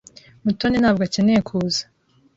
[0.43, 1.83] Mutoni ntabwo akeneye kuza.